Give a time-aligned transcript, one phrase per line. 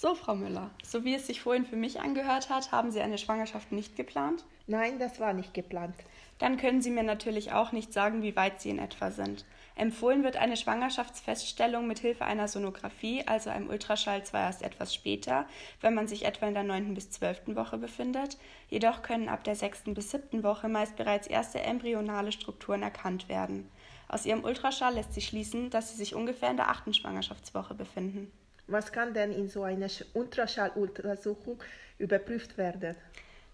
[0.00, 3.18] So, Frau Müller, so wie es sich vorhin für mich angehört hat, haben Sie eine
[3.18, 4.44] Schwangerschaft nicht geplant?
[4.68, 5.96] Nein, das war nicht geplant.
[6.38, 9.44] Dann können Sie mir natürlich auch nicht sagen, wie weit Sie in etwa sind.
[9.74, 15.46] Empfohlen wird eine Schwangerschaftsfeststellung mit Hilfe einer Sonographie, also einem Ultraschall, zwar erst etwas später,
[15.80, 16.94] wenn man sich etwa in der 9.
[16.94, 17.56] bis 12.
[17.56, 18.38] Woche befindet,
[18.68, 19.94] jedoch können ab der 6.
[19.94, 20.44] bis 7.
[20.44, 23.68] Woche meist bereits erste embryonale Strukturen erkannt werden.
[24.06, 26.94] Aus ihrem Ultraschall lässt sich schließen, dass sie sich ungefähr in der 8.
[26.94, 28.30] Schwangerschaftswoche befinden.
[28.68, 31.58] Was kann denn in so einer Ultraschalluntersuchung
[31.98, 32.94] überprüft werden?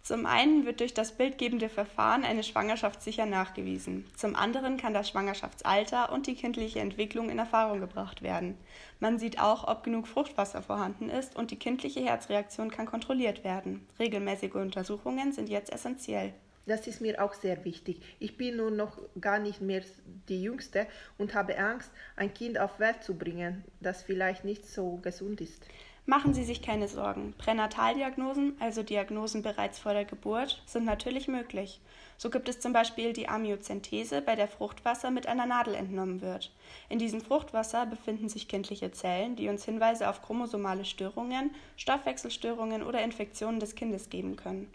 [0.03, 4.05] Zum einen wird durch das bildgebende Verfahren eine Schwangerschaft sicher nachgewiesen.
[4.17, 8.59] Zum anderen kann das Schwangerschaftsalter und die kindliche Entwicklung in Erfahrung gebracht werden.
[9.01, 13.87] Man sieht auch, ob genug Fruchtwasser vorhanden ist und die kindliche Herzreaktion kann kontrolliert werden.
[13.99, 16.35] Regelmäßige Untersuchungen sind jetzt essentiell.
[16.67, 18.01] Das ist mir auch sehr wichtig.
[18.19, 19.83] Ich bin nun noch gar nicht mehr
[20.29, 20.87] die Jüngste
[21.19, 25.63] und habe Angst, ein Kind auf Welt zu bringen, das vielleicht nicht so gesund ist.
[26.07, 27.33] Machen Sie sich keine Sorgen.
[27.39, 31.81] Pränataldiagnosen, also Diagnosen bereits vor der Geburt, sind natürlich möglich.
[32.19, 36.53] So gibt es zum Beispiel die Amniozentese, bei der Fruchtwasser mit einer Nadel entnommen wird.
[36.91, 43.03] In diesem Fruchtwasser befinden sich kindliche Zellen, die uns Hinweise auf chromosomale Störungen, Stoffwechselstörungen oder
[43.03, 44.71] Infektionen des Kindes geben können.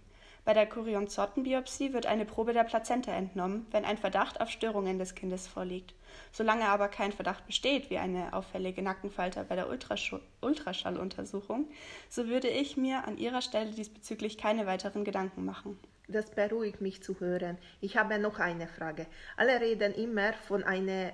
[0.50, 5.14] Bei der Kurionzottenbiopsie wird eine Probe der Plazenta entnommen, wenn ein Verdacht auf Störungen des
[5.14, 5.94] Kindes vorliegt.
[6.32, 11.70] Solange aber kein Verdacht besteht, wie eine auffällige Nackenfalte bei der Ultrasch Ultraschalluntersuchung,
[12.10, 15.78] so würde ich mir an Ihrer Stelle diesbezüglich keine weiteren Gedanken machen.
[16.08, 17.60] Das beruhigt mich zu hören.
[17.80, 19.06] Ich habe noch eine Frage.
[19.38, 21.12] Alle reden immer von einer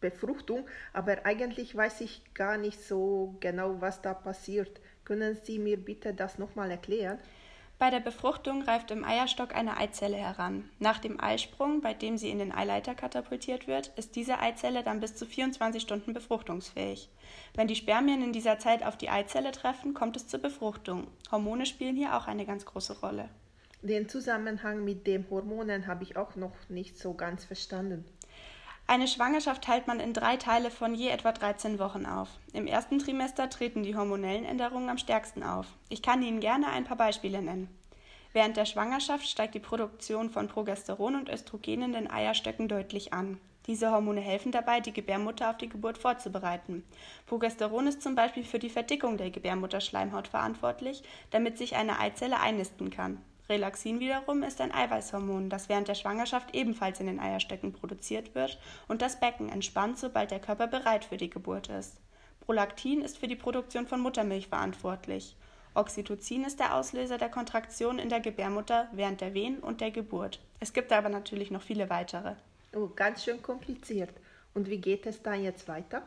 [0.00, 4.80] Befruchtung, aber eigentlich weiß ich gar nicht so genau, was da passiert.
[5.04, 7.20] Können Sie mir bitte das nochmal erklären?
[7.78, 10.68] Bei der Befruchtung reift im Eierstock eine Eizelle heran.
[10.80, 14.98] Nach dem Eisprung, bei dem sie in den Eileiter katapultiert wird, ist diese Eizelle dann
[14.98, 17.08] bis zu 24 Stunden befruchtungsfähig.
[17.54, 21.06] Wenn die Spermien in dieser Zeit auf die Eizelle treffen, kommt es zur Befruchtung.
[21.30, 23.28] Hormone spielen hier auch eine ganz große Rolle.
[23.82, 28.04] Den Zusammenhang mit den Hormonen habe ich auch noch nicht so ganz verstanden.
[28.90, 32.30] Eine Schwangerschaft teilt man in drei Teile von je etwa 13 Wochen auf.
[32.54, 35.66] Im ersten Trimester treten die hormonellen Änderungen am stärksten auf.
[35.90, 37.68] Ich kann Ihnen gerne ein paar Beispiele nennen.
[38.38, 43.40] Während der Schwangerschaft steigt die Produktion von Progesteron und Östrogen in den Eierstöcken deutlich an.
[43.66, 46.84] Diese Hormone helfen dabei, die Gebärmutter auf die Geburt vorzubereiten.
[47.26, 52.90] Progesteron ist zum Beispiel für die Verdickung der Gebärmutterschleimhaut verantwortlich, damit sich eine Eizelle einnisten
[52.90, 53.20] kann.
[53.48, 58.60] Relaxin wiederum ist ein Eiweißhormon, das während der Schwangerschaft ebenfalls in den Eierstöcken produziert wird
[58.86, 61.96] und das Becken entspannt, sobald der Körper bereit für die Geburt ist.
[62.42, 65.34] Prolaktin ist für die Produktion von Muttermilch verantwortlich.
[65.78, 70.40] Oxytocin ist der Auslöser der Kontraktion in der Gebärmutter während der Wehen und der Geburt.
[70.58, 72.34] Es gibt aber natürlich noch viele weitere.
[72.74, 74.10] Oh, ganz schön kompliziert.
[74.54, 76.02] Und wie geht es dann jetzt weiter?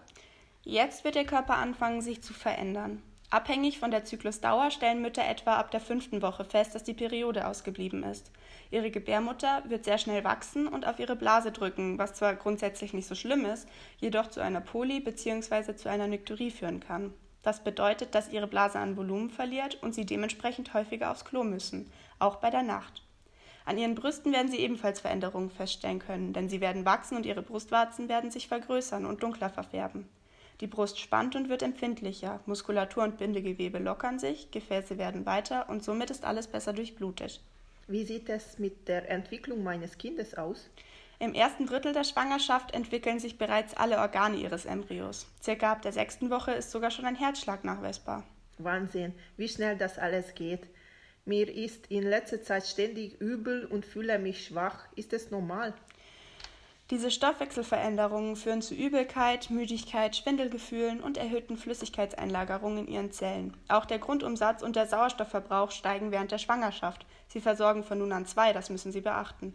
[0.63, 3.01] Jetzt wird der Körper anfangen, sich zu verändern.
[3.29, 7.47] Abhängig von der Zyklusdauer stellen Mütter etwa ab der fünften Woche fest, dass die Periode
[7.47, 8.29] ausgeblieben ist.
[8.71, 13.07] Ihre Gebärmutter wird sehr schnell wachsen und auf ihre Blase drücken, was zwar grundsätzlich nicht
[13.07, 15.77] so schlimm ist, jedoch zu einer Poly- bzw.
[15.77, 17.13] zu einer Nykturie führen kann.
[17.43, 21.91] Das bedeutet, dass ihre Blase an Volumen verliert und sie dementsprechend häufiger aufs Klo müssen,
[22.19, 23.01] auch bei der Nacht.
[23.65, 27.41] An ihren Brüsten werden sie ebenfalls Veränderungen feststellen können, denn sie werden wachsen und ihre
[27.41, 30.07] Brustwarzen werden sich vergrößern und dunkler verfärben.
[30.61, 35.83] Die Brust spannt und wird empfindlicher, Muskulatur und Bindegewebe lockern sich, Gefäße werden weiter und
[35.83, 37.41] somit ist alles besser durchblutet.
[37.87, 40.69] Wie sieht es mit der Entwicklung meines Kindes aus?
[41.21, 45.27] Im ersten Drittel der Schwangerschaft entwickeln sich bereits alle Organe ihres Embryos.
[45.43, 48.23] Circa ab der sechsten Woche ist sogar schon ein Herzschlag nachweisbar.
[48.57, 50.61] Wahnsinn, wie schnell das alles geht.
[51.25, 54.87] Mir ist in letzter Zeit ständig übel und fühle mich schwach.
[54.95, 55.75] Ist es normal?
[56.89, 63.55] Diese Stoffwechselveränderungen führen zu Übelkeit, Müdigkeit, Schwindelgefühlen und erhöhten Flüssigkeitseinlagerungen in ihren Zellen.
[63.67, 67.05] Auch der Grundumsatz und der Sauerstoffverbrauch steigen während der Schwangerschaft.
[67.27, 69.53] Sie versorgen von nun an zwei, das müssen Sie beachten.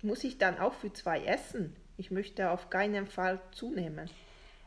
[0.00, 1.74] Muss ich dann auch für zwei essen?
[1.96, 4.08] Ich möchte auf keinen Fall zunehmen.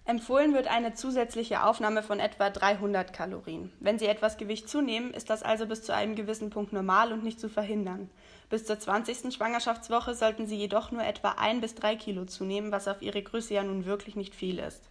[0.04, 3.72] Empfohlen wird eine zusätzliche Aufnahme von etwa 300 Kalorien.
[3.80, 7.24] Wenn Sie etwas Gewicht zunehmen, ist das also bis zu einem gewissen Punkt normal und
[7.24, 8.10] nicht zu verhindern.
[8.50, 9.34] Bis zur 20.
[9.34, 13.54] Schwangerschaftswoche sollten Sie jedoch nur etwa ein bis drei Kilo zunehmen, was auf Ihre Größe
[13.54, 14.82] ja nun wirklich nicht viel ist.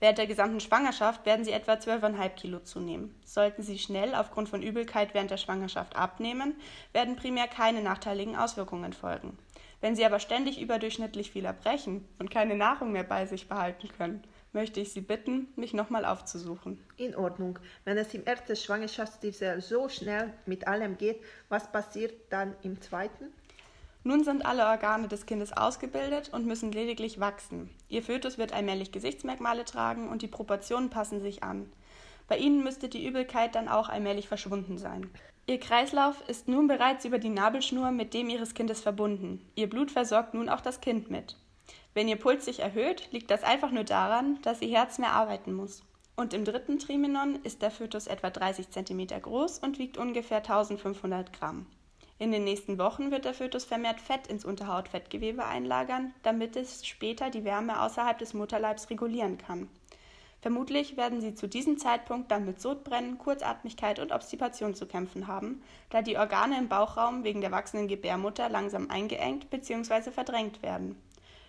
[0.00, 3.14] Während der gesamten Schwangerschaft werden Sie etwa 12,5 Kilo zunehmen.
[3.24, 6.56] Sollten Sie schnell aufgrund von Übelkeit während der Schwangerschaft abnehmen,
[6.92, 9.38] werden primär keine nachteiligen Auswirkungen folgen.
[9.86, 14.24] Wenn Sie aber ständig überdurchschnittlich viel erbrechen und keine Nahrung mehr bei sich behalten können,
[14.52, 16.84] möchte ich Sie bitten, mich nochmal aufzusuchen.
[16.96, 17.60] In Ordnung.
[17.84, 23.26] Wenn es im ersten Schwangerschaftsdienst so schnell mit allem geht, was passiert dann im zweiten?
[24.02, 27.70] Nun sind alle Organe des Kindes ausgebildet und müssen lediglich wachsen.
[27.88, 31.70] Ihr Fötus wird allmählich Gesichtsmerkmale tragen und die Proportionen passen sich an.
[32.28, 35.10] Bei ihnen müsste die Übelkeit dann auch allmählich verschwunden sein.
[35.46, 39.48] Ihr Kreislauf ist nun bereits über die Nabelschnur mit dem ihres Kindes verbunden.
[39.54, 41.36] Ihr Blut versorgt nun auch das Kind mit.
[41.94, 45.52] Wenn ihr Puls sich erhöht, liegt das einfach nur daran, dass ihr Herz mehr arbeiten
[45.52, 45.84] muss.
[46.16, 51.32] Und im dritten Trimenon ist der Fötus etwa 30 cm groß und wiegt ungefähr 1500
[51.32, 51.66] Gramm.
[52.18, 57.28] In den nächsten Wochen wird der Fötus vermehrt Fett ins Unterhautfettgewebe einlagern, damit es später
[57.28, 59.68] die Wärme außerhalb des Mutterleibs regulieren kann.
[60.40, 65.62] Vermutlich werden sie zu diesem Zeitpunkt dann mit Sodbrennen, Kurzatmigkeit und Obstipation zu kämpfen haben,
[65.90, 70.10] da die Organe im Bauchraum wegen der wachsenden Gebärmutter langsam eingeengt bzw.
[70.10, 71.00] verdrängt werden.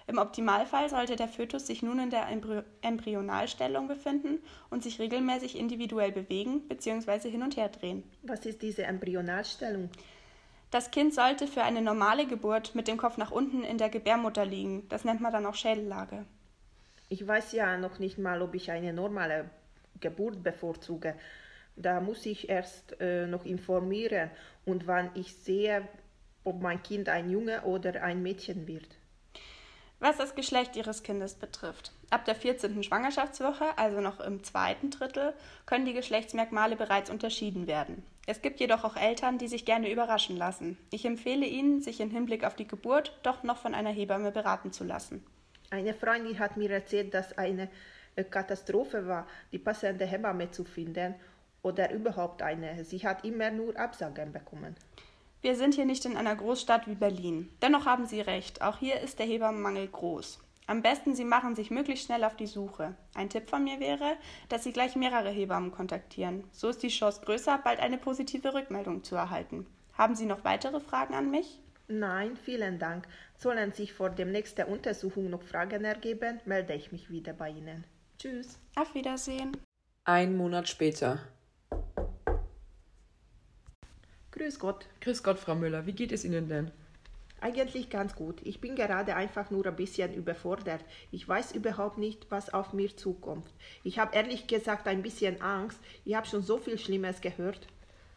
[0.07, 5.57] Im Optimalfall sollte der Fötus sich nun in der Embry Embryonalstellung befinden und sich regelmäßig
[5.59, 7.29] individuell bewegen bzw.
[7.29, 8.03] hin und her drehen.
[8.23, 9.89] Was ist diese Embryonalstellung?
[10.71, 14.45] Das Kind sollte für eine normale Geburt mit dem Kopf nach unten in der Gebärmutter
[14.45, 14.87] liegen.
[14.87, 16.25] Das nennt man dann auch Schädellage.
[17.09, 19.49] Ich weiß ja noch nicht mal, ob ich eine normale
[19.99, 21.15] Geburt bevorzuge.
[21.75, 24.29] Da muss ich erst äh, noch informieren
[24.65, 25.87] und wann ich sehe,
[26.43, 28.97] ob mein Kind ein Junge oder ein Mädchen wird.
[29.99, 31.91] Was das Geschlecht Ihres Kindes betrifft.
[32.09, 32.83] Ab der 14.
[32.83, 35.33] Schwangerschaftswoche, also noch im zweiten Drittel,
[35.65, 38.03] können die Geschlechtsmerkmale bereits unterschieden werden.
[38.27, 40.77] Es gibt jedoch auch Eltern, die sich gerne überraschen lassen.
[40.91, 44.71] Ich empfehle Ihnen, sich im Hinblick auf die Geburt doch noch von einer Hebamme beraten
[44.71, 45.23] zu lassen.
[45.69, 47.69] Eine Freundin hat mir erzählt, dass eine
[48.15, 51.15] äh, Katastrophe war, die passende Hebamme zu finden
[51.61, 52.83] oder überhaupt eine.
[52.85, 54.75] Sie hat immer nur Absagen bekommen.
[55.41, 57.49] Wir sind hier nicht in einer Großstadt wie Berlin.
[57.61, 60.39] Dennoch haben Sie recht, auch hier ist der Hebammenmangel groß.
[60.65, 62.95] Am besten, Sie machen sich möglichst schnell auf die Suche.
[63.13, 64.17] Ein Tipp von mir wäre,
[64.49, 66.43] dass Sie gleich mehrere Hebammen kontaktieren.
[66.51, 69.65] So ist die Chance größer, bald eine positive Rückmeldung zu erhalten.
[69.93, 71.61] Haben Sie noch weitere Fragen an mich?
[71.89, 73.07] Nein, vielen Dank.
[73.37, 77.85] Sollen sich vor der nächsten Untersuchung noch Fragen ergeben, melde ich mich wieder bei Ihnen.
[78.19, 78.59] Tschüss.
[78.75, 79.55] Auf Wiedersehen.
[80.03, 81.19] Ein Monat später.
[84.31, 84.85] Grüß Gott.
[84.99, 85.85] Grüß Gott, Frau Müller.
[85.85, 86.71] Wie geht es Ihnen denn?
[87.39, 88.41] Eigentlich ganz gut.
[88.43, 90.83] Ich bin gerade einfach nur ein bisschen überfordert.
[91.11, 93.47] Ich weiß überhaupt nicht, was auf mir zukommt.
[93.83, 95.79] Ich habe ehrlich gesagt ein bisschen Angst.
[96.03, 97.67] Ich habe schon so viel Schlimmes gehört.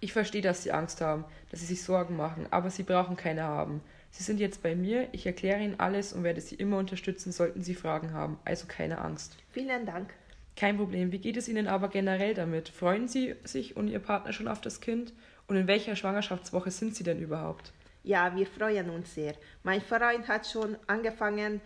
[0.00, 3.42] Ich verstehe, dass Sie Angst haben, dass Sie sich Sorgen machen, aber Sie brauchen keine
[3.42, 3.82] haben.
[4.10, 7.62] Sie sind jetzt bei mir, ich erkläre Ihnen alles und werde Sie immer unterstützen, sollten
[7.62, 8.38] Sie Fragen haben.
[8.44, 9.36] Also keine Angst.
[9.50, 10.12] Vielen Dank.
[10.56, 11.12] Kein Problem.
[11.12, 12.68] Wie geht es Ihnen aber generell damit?
[12.68, 15.12] Freuen Sie sich und Ihr Partner schon auf das Kind?
[15.46, 17.72] Und in welcher Schwangerschaftswoche sind Sie denn überhaupt?
[18.02, 19.34] Ja, wir freuen uns sehr.
[19.62, 21.60] Mein Verein hat schon angefangen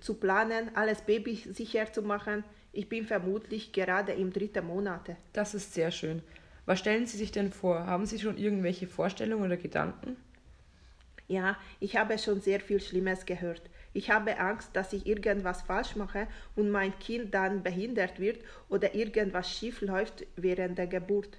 [0.00, 2.44] zu planen, alles babysicher zu machen.
[2.72, 5.16] Ich bin vermutlich gerade im dritten Monat.
[5.32, 6.22] Das ist sehr schön.
[6.70, 7.84] Was stellen Sie sich denn vor?
[7.88, 10.16] Haben Sie schon irgendwelche Vorstellungen oder Gedanken?
[11.26, 13.62] Ja, ich habe schon sehr viel Schlimmes gehört.
[13.92, 18.38] Ich habe Angst, dass ich irgendwas falsch mache und mein Kind dann behindert wird
[18.68, 21.38] oder irgendwas schief läuft während der Geburt.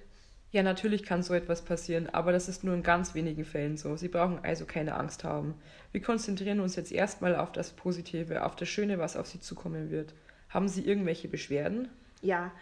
[0.50, 3.96] Ja, natürlich kann so etwas passieren, aber das ist nur in ganz wenigen Fällen so.
[3.96, 5.54] Sie brauchen also keine Angst haben.
[5.92, 9.90] Wir konzentrieren uns jetzt erstmal auf das Positive, auf das Schöne, was auf Sie zukommen
[9.90, 10.12] wird.
[10.50, 11.88] Haben Sie irgendwelche Beschwerden?
[12.20, 12.52] Ja,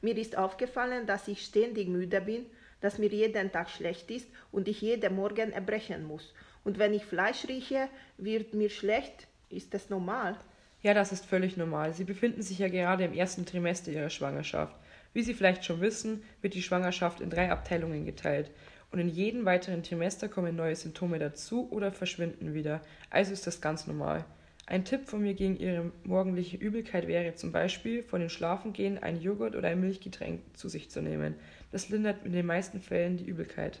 [0.00, 2.46] mir ist aufgefallen, dass ich ständig müde bin,
[2.80, 6.32] dass mir jeden Tag schlecht ist und ich jeden Morgen erbrechen muss.
[6.64, 9.26] Und wenn ich Fleisch rieche, wird mir schlecht.
[9.50, 10.36] Ist das normal?
[10.82, 11.92] Ja, das ist völlig normal.
[11.92, 14.78] Sie befinden sich ja gerade im ersten Trimester Ihrer Schwangerschaft.
[15.12, 18.50] Wie Sie vielleicht schon wissen, wird die Schwangerschaft in drei Abteilungen geteilt.
[18.90, 22.80] Und in jedem weiteren Trimester kommen neue Symptome dazu oder verschwinden wieder.
[23.10, 24.24] Also ist das ganz normal.
[24.70, 29.18] Ein Tipp von mir gegen Ihre morgendliche Übelkeit wäre zum Beispiel, vor dem Schlafengehen ein
[29.18, 31.36] Joghurt oder ein Milchgetränk zu sich zu nehmen.
[31.72, 33.80] Das lindert in den meisten Fällen die Übelkeit.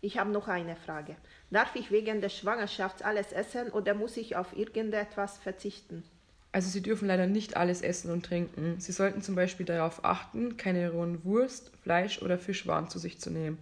[0.00, 1.16] Ich habe noch eine Frage.
[1.50, 6.02] Darf ich wegen der Schwangerschaft alles essen oder muss ich auf irgendetwas verzichten?
[6.50, 8.80] Also Sie dürfen leider nicht alles essen und trinken.
[8.80, 13.30] Sie sollten zum Beispiel darauf achten, keine rohen Wurst, Fleisch oder Fischwaren zu sich zu
[13.30, 13.58] nehmen.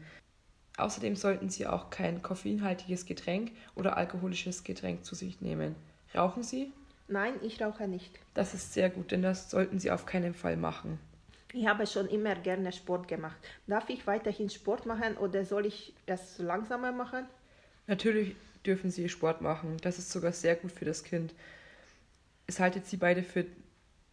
[0.77, 5.75] Außerdem sollten Sie auch kein koffeinhaltiges Getränk oder alkoholisches Getränk zu sich nehmen.
[6.15, 6.73] Rauchen Sie?
[7.09, 8.19] Nein, ich rauche nicht.
[8.35, 10.99] Das ist sehr gut, denn das sollten Sie auf keinen Fall machen.
[11.55, 13.37] Ich habe schon immer gerne Sport gemacht.
[13.67, 17.27] Darf ich weiterhin Sport machen oder soll ich es langsamer machen?
[17.87, 19.77] Natürlich dürfen Sie Sport machen.
[19.83, 21.35] Das ist sogar sehr gut für das Kind.
[22.47, 23.49] Es haltet Sie beide fit.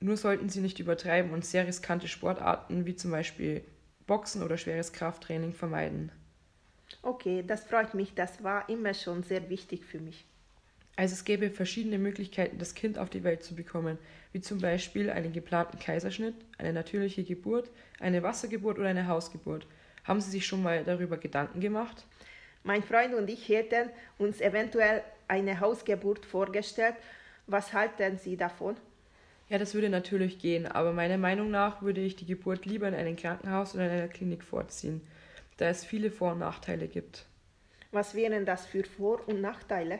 [0.01, 3.63] Nur sollten Sie nicht übertreiben und sehr riskante Sportarten wie zum Beispiel
[4.07, 6.11] Boxen oder schweres Krafttraining vermeiden.
[7.03, 8.15] Okay, das freut mich.
[8.15, 10.25] Das war immer schon sehr wichtig für mich.
[11.01, 13.97] Also es gäbe verschiedene Möglichkeiten, das Kind auf die Welt zu bekommen,
[14.33, 19.65] wie zum Beispiel einen geplanten Kaiserschnitt, eine natürliche Geburt, eine Wassergeburt oder eine Hausgeburt.
[20.03, 22.05] Haben Sie sich schon mal darüber Gedanken gemacht?
[22.63, 23.89] Mein Freund und ich hätten
[24.19, 26.97] uns eventuell eine Hausgeburt vorgestellt.
[27.47, 28.75] Was halten Sie davon?
[29.49, 32.93] Ja, das würde natürlich gehen, aber meiner Meinung nach würde ich die Geburt lieber in
[32.93, 35.01] einem Krankenhaus oder in einer Klinik vorziehen,
[35.57, 37.25] da es viele Vor- und Nachteile gibt.
[37.91, 39.97] Was wären das für Vor- und Nachteile?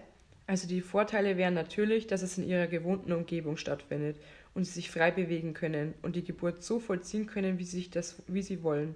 [0.52, 4.18] Also die Vorteile wären natürlich, dass es in ihrer gewohnten Umgebung stattfindet
[4.54, 8.22] und sie sich frei bewegen können und die Geburt so vollziehen können, wie sie, das,
[8.28, 8.94] wie sie wollen.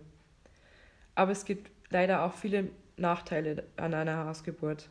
[1.15, 4.89] Aber es gibt leider auch viele Nachteile an einer Hausgeburt,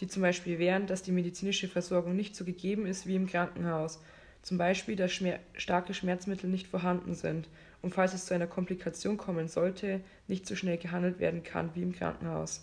[0.00, 4.00] die zum Beispiel wären, dass die medizinische Versorgung nicht so gegeben ist wie im Krankenhaus,
[4.40, 7.46] zum Beispiel, dass Schmer starke Schmerzmittel nicht vorhanden sind
[7.82, 11.82] und falls es zu einer Komplikation kommen sollte, nicht so schnell gehandelt werden kann wie
[11.82, 12.62] im Krankenhaus.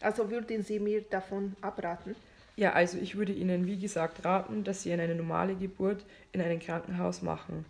[0.00, 2.16] Also würden Sie mir davon abraten?
[2.60, 6.60] Ja, also ich würde Ihnen wie gesagt raten, dass Sie eine normale Geburt in einem
[6.60, 7.64] Krankenhaus machen.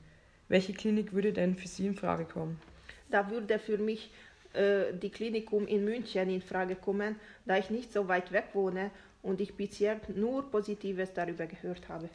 [0.49, 2.61] Welche Klinik würde denn für Sie in Frage kommen?
[3.09, 4.11] Da würde für mich
[4.53, 7.15] äh, die Klinikum in München in Frage kommen,
[7.47, 8.91] da ich nicht so weit weg wohne
[9.23, 12.09] und ich bisher nur Positives darüber gehört habe.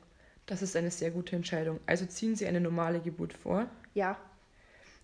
[0.46, 1.79] Das ist eine sehr gute Entscheidung.
[1.86, 3.67] Also ziehen Sie eine normale Geburt vor?
[3.94, 4.17] Ja,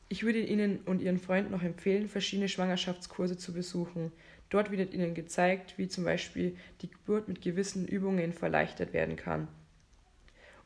[0.09, 4.11] Ich würde Ihnen und Ihren Freunden noch empfehlen, verschiedene Schwangerschaftskurse zu besuchen.
[4.51, 9.47] Dort wird Ihnen gezeigt, wie zum Beispiel die Geburt mit gewissen Übungen verleichtert werden kann.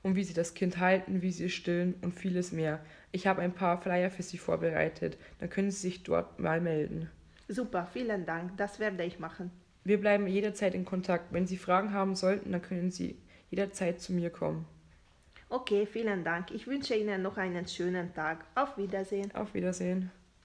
[0.02, 2.84] Und wie Sie das Kind halten, wie Sie es stillen und vieles mehr.
[3.12, 5.18] Ich habe ein paar Flyer für Sie vorbereitet.
[5.40, 7.10] Dann können Sie sich dort mal melden.
[7.48, 9.52] super, vielen Dank, das werde ich machen.
[9.84, 11.32] Wir bleiben jederzeit in Kontakt.
[11.32, 13.16] Wenn Sie Fragen haben sollten, dann können Sie
[13.52, 14.66] jederzeit zu mir kommen.
[15.48, 16.50] Okay, vielen Dank.
[16.50, 18.46] Ich wünsche Ihnen noch einen schönen Tag.
[18.56, 19.34] Auf Wiedersehen.
[19.36, 20.10] Auf Wiedersehen.